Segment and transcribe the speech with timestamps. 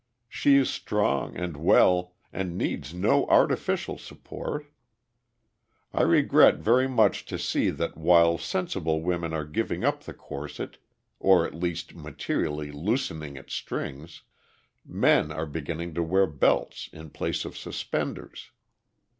[0.27, 4.65] She is strong and well, and needs no artificial support.
[5.93, 10.79] I regret very much to see that while sensible women are giving up the corset,
[11.19, 14.23] or at least materially loosening its strings,
[14.83, 18.49] men are beginning to wear belts in place of suspenders.